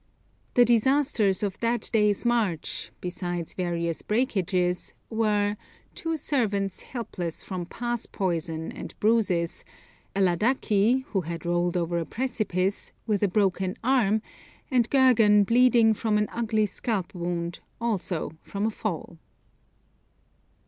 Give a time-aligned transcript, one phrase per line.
[0.55, 5.57] The disasters of that day's march, besides various breakages, were,
[5.93, 9.63] two servants helpless from 'pass poison' and bruises;
[10.15, 14.23] a Ladaki, who had rolled over a precipice, with a broken arm,
[14.71, 19.19] and Gergan bleeding from an ugly scalp wound, also from a fall.